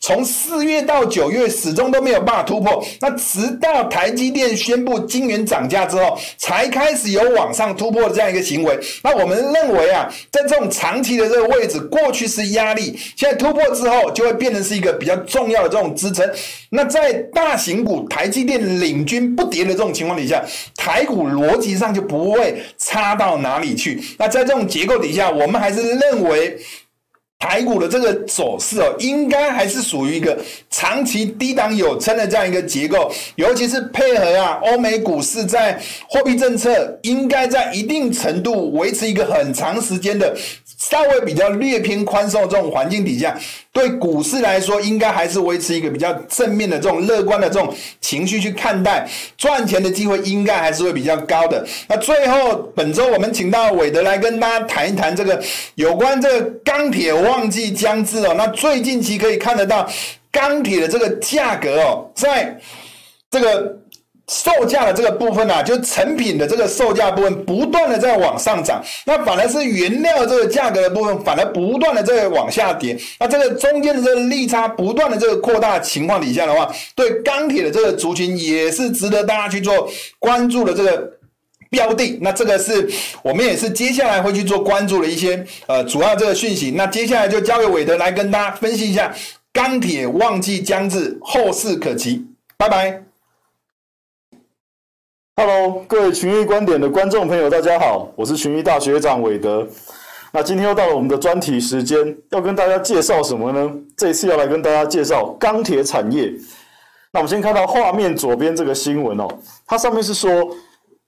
[0.00, 2.05] 从四月到九月，始终都。
[2.06, 8.78] 没有办法突破，那直到台积电宣布晶圆涨价之后，才开始有往上突破的这样一个行为。
[9.02, 16.24] 那我们认为啊，在这种长期的这个位置，过去是压力，现在突破之后，就会变成是一个比较重要的这种支撑。
[16.70, 20.40] 那在大型股台积电领军不跌的这种情况底下，
[20.76, 24.00] 台股逻辑上就不会差到哪里去。
[24.16, 26.56] 那在这种结构底下，我们还是认为。
[27.46, 30.36] 台股的这个走势哦，应该还是属于一个
[30.68, 40.36] 长期低档有撑的这样一个结构，尤其是配合啊，欧美股市在货币政策应该在一定程度维持一个很长时间的。
[40.78, 43.34] 稍微比较略偏宽松的这种环境底下，
[43.72, 49.08] 对股市来说，应该还是维持一个比较正面的这种乐观的这种情绪去看待，
[49.38, 51.66] 赚钱的机会应该还是会比较高的。
[51.88, 55.42] 那最后本周我们请到韦德来跟大家谈一谈这个
[55.76, 58.34] 有关这个钢铁旺季将至哦。
[58.36, 59.88] 那最近期可以看得到
[60.30, 62.58] 钢铁的这个价格哦，在
[63.30, 63.78] 这个。
[64.28, 72.98] 售价的这个部分啊，就成品的这个售价部分不断的在往上涨，那反而是原料这个价格的部分，反而不断的在往下跌。
[73.20, 81.12] 那这个中间的这个利差不断的这个扩大情况底下的话，对钢铁的这个族群也是值得大家去做关注的这个
[81.70, 82.18] 标的。
[82.20, 82.90] 那这个是
[83.22, 86.72] 我们也是接下来会去做关注的一些呃主要这个讯息。
[86.72, 89.14] 那接下来就交给韦德来跟大家分析一下
[89.52, 92.26] 钢铁旺季将至，后市可期。
[92.58, 93.05] 拜拜。
[95.38, 99.68] Hello，各位群益观点的观众朋友，大家好，我是群益大学长韦德。
[100.32, 103.70] 那今天又到了我们的专题时间，要跟大家介绍什么呢？
[103.94, 106.32] 这一次要来跟大家介绍钢铁产业。
[107.12, 109.28] 那我们先看到画面左边这个新闻哦，
[109.66, 110.32] 它上面是说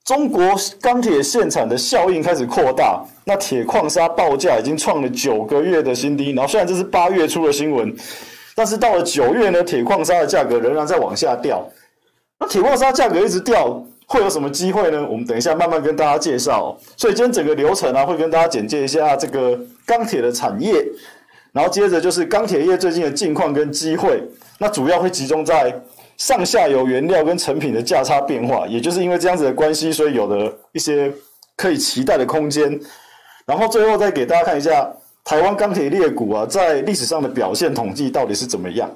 [0.05, 0.45] 中国
[0.79, 6.33] 钢铁现产的效应开始扩大，那铁矿砂报价已经创了九个月的新低。
[6.33, 7.97] 然后虽然这是八月初的新闻，
[8.55, 11.67] 但是到了九月呢，铁矿砂的价格仍然在往下掉。
[12.38, 13.83] 那铁矿砂价格一直掉。
[14.09, 15.07] 会有什么机会呢？
[15.07, 16.75] 我们等一下慢慢跟大家介绍。
[16.97, 20.83] 所以今天整个流程啊，会跟大家简介一下这个钢铁的产业，
[21.53, 24.23] 然后接着就是钢铁业最近的近况跟机会。
[24.59, 25.79] 那主要会集中在
[26.16, 31.12] 上下游原料跟成品的价差变化，也就是因为这样子的关系，所以有的一些
[31.55, 32.81] 可以期待的空间。
[33.44, 34.90] 然后最后再给大家看一下
[35.23, 38.90] 台湾钢铁类股啊，在历史上的表现统计到底是怎么样。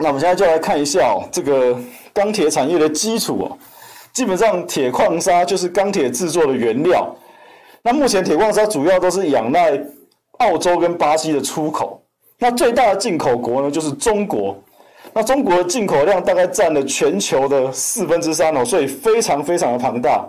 [0.00, 1.76] 那我们现在就来看一下哦，这个
[2.12, 3.58] 钢铁产业的基础哦，
[4.12, 7.14] 基本上铁矿砂就是钢铁制作的原料。
[7.82, 9.80] 那目前铁矿砂主要都是仰赖
[10.38, 12.02] 澳洲跟巴西的出口。
[12.38, 14.56] 那最大的进口国呢，就是中国。
[15.12, 20.28] 那中国的进口量大概占了全球的四分之三哦，所以非常非常的庞大。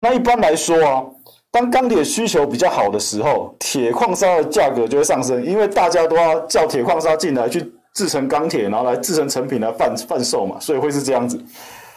[0.00, 1.04] 那一般来说啊，
[1.52, 7.72] 当钢铁需求比较好的时候，铁矿砂的价格就会上升，因为大家都要叫铁矿砂进来去。
[7.94, 11.42] 制成钢铁，然后来制成成品来贩贩售嘛，所以会是这样子。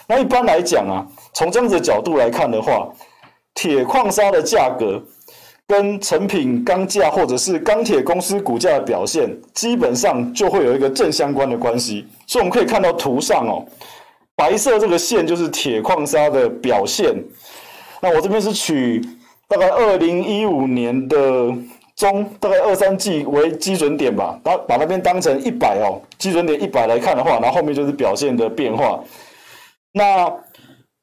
[0.08, 2.88] 那一般来讲啊，从这样子的角度来看的话，
[3.56, 5.04] 铁矿砂的价格
[5.68, 12.08] 跟成品钢价或者是钢铁公司股价的表现，基本上就会有一个正相关的关系。
[12.28, 13.66] 所以我们可以看到图上哦，
[14.36, 17.14] 白色这个线就是铁矿砂的表现。
[18.00, 19.02] 那我这边是取
[19.48, 21.52] 大概二零一五年的。
[21.98, 29.04] 中大概二三季为基准点吧，把把那边当成一百哦，基准点一百来看的话，然后后面就是表现的变化。
[29.92, 30.32] 那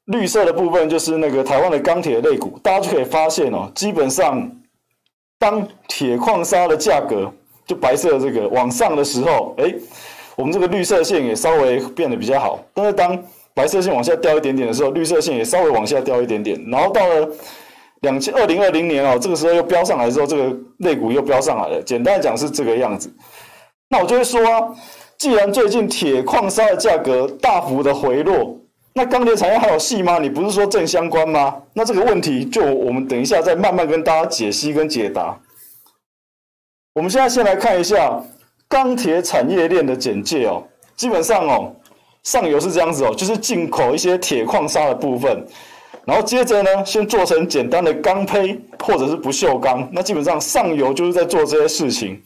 [0.04, 4.48] 绿色的部分就是那个台湾的钢铁类股，大家就可以发现哦，基本上
[5.36, 7.32] 当铁矿砂的价格
[7.66, 9.74] 就白色的这个往上的时候，哎，
[10.36, 12.60] 我们这个绿色线也稍微变得比较好。
[12.72, 13.20] 但是当
[13.52, 17.28] 白色线往下掉一点点的时候，绿色线也稍微往下掉一点点，然后到了
[18.04, 21.82] 两千二零二零年哦，这个时候又飙上来之后，这个类股又飙上来了。
[21.82, 23.12] 简单讲是这个样子。
[23.88, 24.62] 那我就会说啊，
[25.18, 28.56] 既然最近铁矿砂的价格大幅的回落，
[28.92, 30.18] 那钢铁产业还有戏吗？
[30.18, 31.56] 你不是说正相关吗？
[31.72, 35.36] 那这个问题就我们等一下再慢慢跟大家解析跟解答。
[36.94, 38.22] 我们现在先来看一下
[38.68, 40.62] 钢铁产业链的简介哦。
[40.94, 41.74] 基本上哦，
[42.22, 45.44] 上游是这样子哦，就是进口一些铁矿砂的部分，
[46.06, 49.88] 然后接着呢，先做成简单的钢坯或者是不锈钢。
[49.92, 52.20] 那基本上上游就是在做这些事情。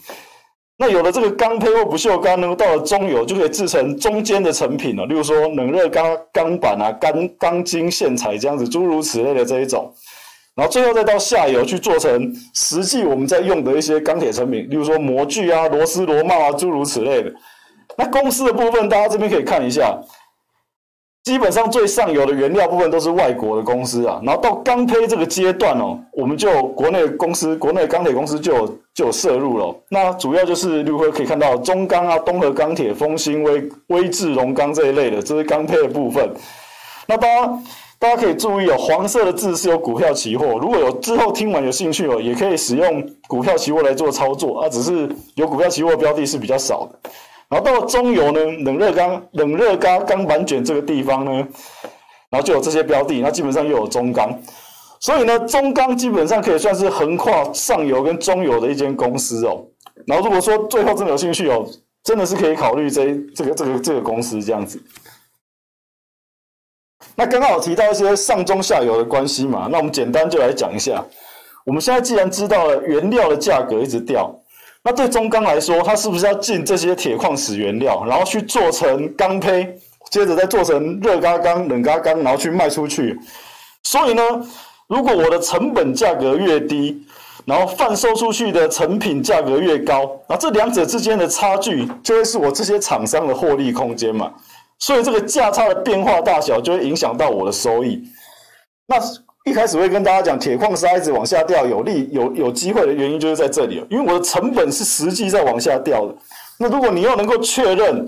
[0.81, 9.93] 那有了这个钢坯或不锈钢呢，到了中游就可以制成中间的成品了，例如说冷热钢钢板啊、钢钢筋线材这样子，诸如此类的这一种。
[10.55, 17.33] 然后最后再到下游去做成实际我们在用的一些钢铁成品，例如说模具啊、螺丝、螺帽啊，诸如此类的。
[17.97, 19.97] 那公司的部分，大家这边可以看一下，
[21.29, 24.19] 基本上最上游的原料部分都是外国的公司啊。
[24.25, 29.77] 然后到钢坯这个阶段哦，我们就国内公司、国内钢铁公司就有就有涉入了。
[29.91, 36.27] 那主要就是例如说可以看到中钢啊、东和钢铁、丰兴威、威致荣钢这一类的，这是钢坯的部分。
[37.07, 37.59] 那大家。
[38.01, 40.47] 大家可以注意哦，黄色的字是有股票期货。
[40.61, 44.69] 如果有之后听完有兴趣哦，也可以使用股票期货来做操作啊。
[44.69, 47.11] 只是有股票期货标的是比较少的。
[47.49, 51.33] 然后到了中游呢，冷热钢、冷热钢钢板卷这个地方呢，
[52.31, 53.21] 然后就有这些标的。
[53.21, 54.39] 那基本上又有中钢，
[55.01, 59.65] 所以呢，中钢基本上可以算是横跨上游跟中游的一间公司哦。
[60.07, 61.67] 然后如果说最后真的有兴趣哦，
[62.05, 64.83] 真的是可以考虑这这个这个这个公司这样子。
[67.15, 71.05] 那刚刚有提到一些上中下游的关系嘛，那我们简单就来讲一下。
[71.65, 74.35] 我们现在既然知道了原料的价格一直掉，
[74.85, 79.67] 那对中钢来说，它是不是要进这些铁矿石原料，然后去做成钢坯，
[80.11, 83.19] 接着再做成热轧钢、冷轧钢，然后去卖出去？
[83.83, 84.23] 所以呢，
[84.87, 87.05] 如果我的成本价格越低，
[87.45, 94.33] 然后贩售出去的成品价格越高，那这两者之间的差距，就会是我这些厂商的获利空间嘛。
[94.79, 98.03] 所以这个价差的变化大小就会影响到我的收益。
[98.87, 98.97] 那
[99.45, 106.15] 一开始会跟大家讲，铁矿砂一直往下掉，有利有有机会的原因就是在这里了，因为我的成本是实际在往下掉的。
[106.59, 108.07] 那如果你要能够确认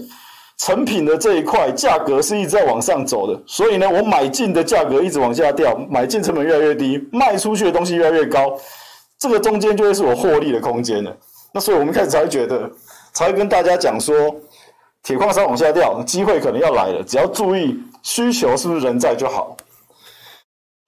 [0.59, 8.59] 成品的这一块价格是一直在往上走的，所以呢，我买进的价格一直往下掉，买进成本越来越低，卖出去的东西越来越高，
[9.19, 11.17] 这个中间就会是我获利的空间了。
[11.53, 12.71] 那所以我们开始才会觉得，
[13.13, 14.15] 才会跟大家讲说。
[15.03, 17.03] 铁矿砂往下掉，机会可能要来了。
[17.03, 19.57] 只要注意需求是不是人在就好。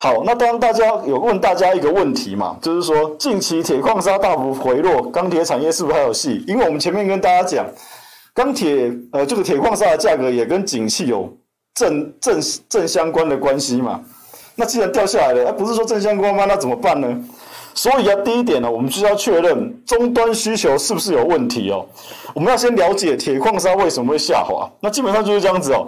[0.03, 6.43] 好，那当大家有问大家一个问题嘛，就是说近期铁矿砂大幅回落，钢铁产业是不是还有戏？
[6.49, 7.65] 因为我们前面跟大家讲，
[8.35, 11.33] 钢铁呃这个铁矿砂的价格也跟景气有
[11.77, 14.01] 正正正相关的关系嘛。
[14.57, 16.47] 那既然掉下来了，而不是说正相关吗？
[16.49, 17.25] 那怎么办呢？
[17.73, 21.87] 所以啊，第一点呢，我们就要确认终端需求是不是有问题哦。
[22.35, 24.69] 我们要先了解铁矿砂为什么会下滑。
[24.81, 25.87] 那基本上就是这样子哦。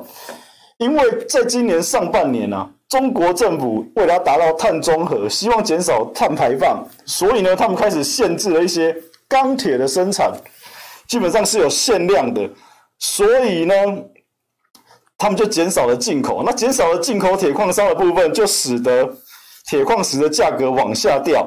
[0.78, 10.32] 因为在今年上半年呢，中国政府为了达到碳中和，希望减少碳排放，所以呢，他们开始限制了一些钢铁的生产，
[11.08, 12.48] 基本上是有限量的。
[13.00, 13.74] 所以呢，
[15.18, 16.44] 他们就减少了进口。
[16.46, 19.12] 那减少了进口铁矿砂的部分，就使得
[19.68, 21.44] 铁矿石的价格往下掉。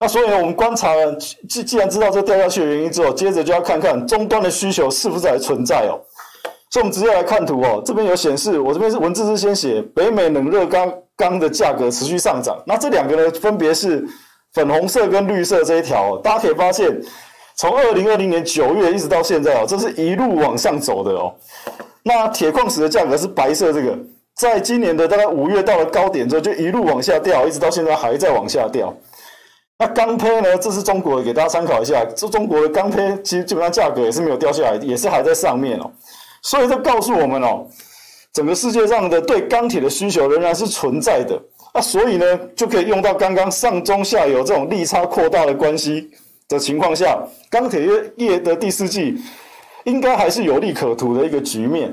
[0.00, 1.14] 那所以呢，我们观察了，
[1.46, 6.00] 既既然知道这掉下去的原因之后，接着就要看看终端的需求是不是还存在哦。
[6.70, 7.82] 所以，我们直接来看图哦。
[7.84, 12.56] 这边有显示，我这边是文字是先写北美冷热钢钢的价格持续上涨。
[12.66, 14.06] 那这两个呢，分别是
[14.52, 16.20] 粉红色跟绿色这一条哦。
[16.22, 17.00] 大家可以发现，
[17.56, 21.34] 从二零二零年九月一直到现在哦，这是一路往上走的哦。
[22.02, 23.98] 那铁矿石的价格是白色这个，
[24.36, 28.94] 在今年的大概五月到了高点之后，就一路往下掉，一直到现在还在往下掉。
[29.78, 30.58] 那钢坯呢？
[30.58, 32.04] 这是中国的，给大家参考一下。
[32.16, 35.90] 这中国的钢坯其实基本上价格也是没有掉下来，也是还在上面哦。
[36.48, 37.66] 所以这告诉我们哦，
[38.32, 41.38] 整个世界上的对钢铁的需求仍然是存在的。
[41.74, 46.10] 那所以呢，就可以用到刚刚上中下游这种利差扩大的关系
[46.48, 49.16] 的情况下，钢铁业业的第四季
[49.84, 51.92] 应该还是有利可图的一个局面。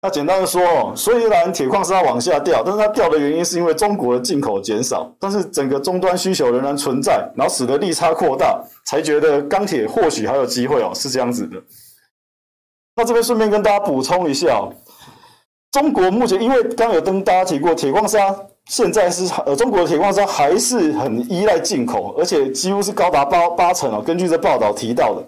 [0.00, 11.60] 那简单的说哦，虽然铁矿是要往下掉，但是它掉的原因是因为中国的进口减少，但是整个终端需求仍然存在，然后使得利差扩大，才觉得钢铁或许还有机会哦，是这样子的。
[12.98, 14.60] 那这边顺便跟大家补充一下，
[15.70, 18.34] 中国目前因为刚有跟大家提过，铁矿砂
[18.66, 25.22] 现在是呃中国的铁矿砂还是很依赖进口，而且几乎是高达八八成哦，根据这报道提到的。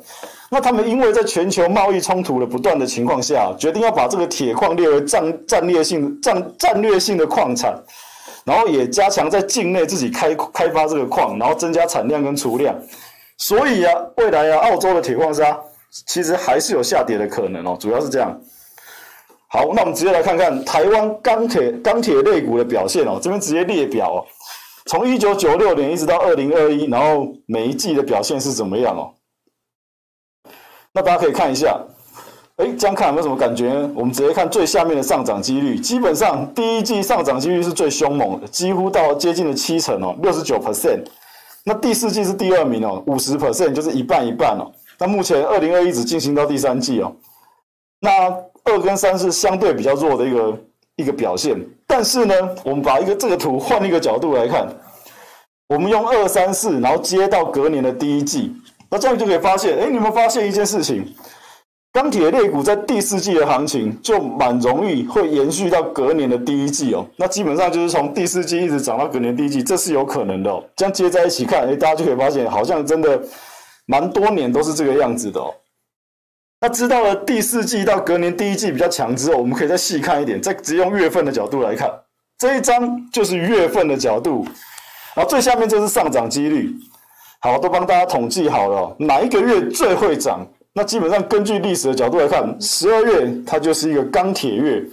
[0.51, 7.73] 那他们因为在全球贸易冲突的不断的情况下，决定要把这个铁矿列为战战略性战战略性的矿产，
[8.45, 12.75] 然后也加强在境内自己开开发这个矿，然后增加产量跟储量。
[13.39, 15.57] 所以啊，未来啊，澳洲的铁矿砂
[16.07, 18.41] 其实还是有下跌的可能哦，主要是这样。
[19.49, 24.19] 好，那我们直接来看看台湾钢铁钢铁类股的表现哦，这边直接列表哦，
[24.87, 29.11] 从一九九六年一直到二零二一，然后每一季的表现是怎么样哦？
[30.93, 31.77] 那大家可以看一下，
[32.57, 33.91] 哎，这样看有没有什么感觉呢？
[33.97, 41.05] 我们直接看最下面的上涨几率，基本上第一季上涨几率是最凶猛的，几乎到接近了七成哦，六十九 percent。
[41.65, 44.71] 那第四季是第二名哦，五十 percent 就是一半一半哦。
[45.01, 47.11] 那目前二零二一只进行到第三季哦，
[48.01, 48.29] 那
[48.65, 50.59] 二跟三是相对比较弱的一个
[50.97, 51.59] 一个表现。
[51.87, 54.69] 但是呢，我们把一个这个图换一个角度来看，
[55.69, 58.55] 我们用二三四，然后接到隔年的第一季，
[58.91, 61.05] 那这样就可以发现，哎，你们发现一件事情？
[61.93, 70.63] 钢铁类股在第四季的行情就蛮容易会延续到隔年的第一季哦，那基本上就是从第四季一直涨到隔年第一季，这是有可能的哦。
[70.77, 73.21] 这样接在一起看，哎，大家就可以发现，好像真的
[73.91, 75.53] 蛮多年都是这个样子的哦。
[76.61, 81.91] 那知道了第四季到隔年第一季比较强之后，我们可以再细看一点，再直接用月份的角度来看，
[82.39, 84.47] 这一张就是月份的角度，
[85.17, 86.73] 然后最下面就是上涨几率，
[87.41, 90.47] 好，都帮大家统计好了，哪一个月最会涨？
[90.73, 94.85] 那基本上根据历史的角度来看，十二月它就是一个钢铁月，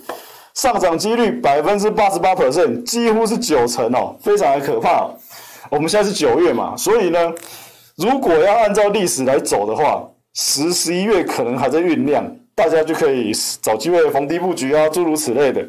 [0.56, 5.08] 上涨几率百分之八十八 percent，几乎是九成哦，非常的可怕。
[5.70, 7.20] 我们现在是九月嘛，所以呢，
[7.98, 12.24] 如果要按照历史来走的话，十、十一月可能还在酝酿，
[12.54, 15.68] 大家就可以找机会逢低布局啊，诸如此类的。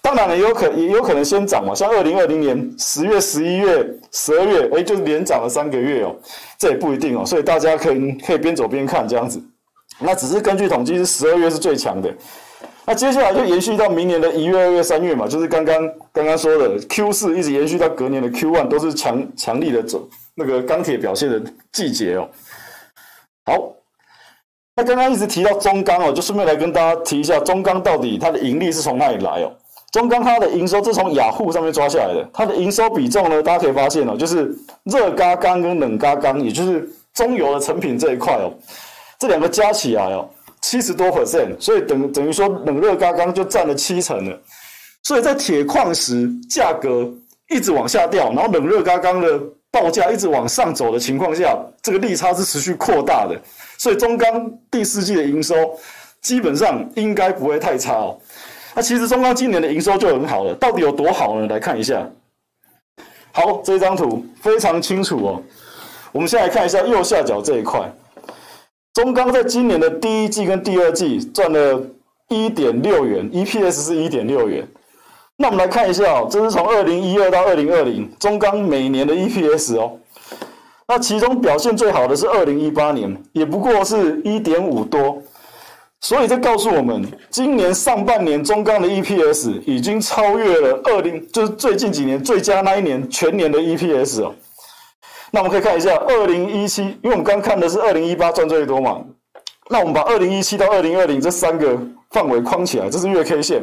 [0.00, 6.14] 当然，也有可也有可能先涨嘛，像二零二零年十月、十一月、十二月，哎，就是连涨了三个月哦，
[6.56, 9.42] 这也不一定哦，所以大家可以可以边走边看这样子。
[9.98, 12.08] 那只是根据统计是十二月是最强的，
[12.86, 20.08] 那接下来就延续到明年的一月、二月、三月嘛，就是刚刚刚刚说的 Q 四一直延续到隔年的 Q one 都是强强力的走
[20.38, 22.28] 那个钢铁表现的季节哦。
[23.44, 23.72] 好，
[24.76, 29.52] 那刚刚一直提到中钢哦，就顺便来跟大家提一下中钢到底它的盈利是从哪里来哦。
[29.90, 38.52] 中钢它的营收是从雅虎上面抓下来的，它的营收比重呢，大家可以发现哦，就是热轧钢跟冷轧钢，也就是中油的成品这一块哦，
[39.18, 40.28] 这两个加起来哦，
[40.60, 44.38] 七十多 percent，所以等等于说冷热轧钢就占了七成了。
[45.02, 47.10] 所以在铁矿石价格
[47.48, 49.40] 一直往下掉，然后冷热轧钢的
[49.70, 53.38] 报价一直往上走的情况下，这个利差是持续扩大的，
[53.76, 55.54] 所以中钢第四季的营收
[56.20, 58.18] 基本上应该不会太差哦。
[58.74, 61.46] 那其实中钢今年的营收就很好了，到底有多好呢？
[61.46, 62.08] 来看一下。
[63.32, 65.42] 好，这张图非常清楚哦。
[66.12, 67.80] 我们先来看一下右下角这一块，
[68.94, 71.80] 中钢在今年的第一季跟第二季赚了
[72.28, 74.66] 一点六元，EPS 是一点六元。
[75.40, 79.92] 那我们来看一下哦，这是从二零一二到二零二零中钢每年的 EPS 哦。
[80.88, 85.22] 那其中表现最好的是二零一八年，也不过是一点五多。
[86.00, 94.34] 所以这告诉我们，今年上半年中钢的 EPS 已经超越了二零，就是最近几年最佳那一年全年的 EPS 哦。
[95.30, 99.00] 那我们可以看一下二零一七，因为我们刚看的是二零一八赚最多嘛。
[99.70, 101.78] 那我们把二零一七到二零二零这三个
[102.10, 103.62] 范围框起来，这是月 K 线，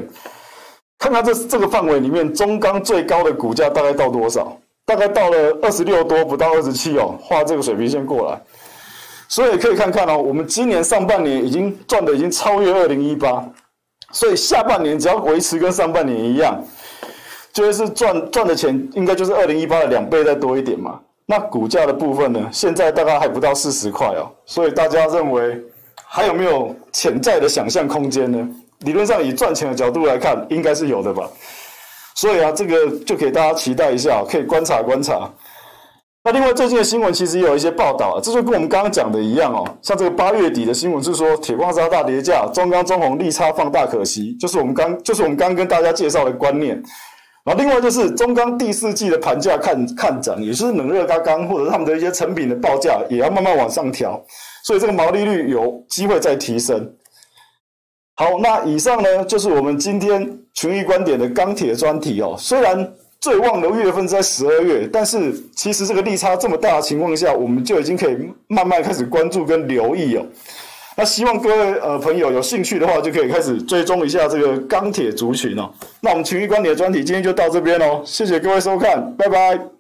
[0.98, 4.58] 看看这这个范围里面中钢最高的股价大概到多少？
[4.86, 7.16] 大概到了二十六多，不到二十七哦。
[7.22, 8.40] 画这个水平线过来。
[9.28, 13.44] 所以可以看看哦，我们今年上半年已经赚的已经超越二零一八，
[14.12, 16.64] 所以下半年只要维持跟上半年一样，
[17.52, 21.00] 就是赚赚的钱应该就是二零一八的两倍再多一点嘛。
[21.26, 25.60] 那股价的部分呢，现在大概还不到四十块哦，所以大家认为
[26.08, 28.48] 还有没有潜在的想象空间呢？
[28.86, 31.30] 理论上以赚钱的角度来看，应该是有的吧。
[32.16, 35.30] 所以啊，这个就给大家期待一下，可以观察观察。
[36.24, 39.64] 那另外最近的新闻其实也有一些报道啊，这就跟我们刚刚讲的一样哦。
[39.82, 46.82] 像这个八月底的新闻是说铁矿砂大跌价，中钢中红利差放大可惜，就是我们刚就是我们刚跟大家介绍的观念。
[47.44, 54.20] 然后另外就是中钢第四季的盘价看看涨，也就是冷热轧钢或者他们的一些成品的报价也要慢慢往上调，
[54.64, 56.92] 所以这个毛利率有机会再提升。
[58.16, 62.92] 好，那以上呢就是我们今天群益观点的钢铁专题哦，虽然。
[63.18, 70.24] 最旺的月份在十二月，但是其实这个利差这么大的情况下，我们就已经可以慢慢开始关注跟留意哦。
[70.96, 75.68] 那希望各位呃朋友有兴趣的话，就可以开始追踪一下这个钢铁族群哦。
[76.02, 79.75] 那我们群益观点的专题今天就到这边哦，谢谢各位收看，拜拜。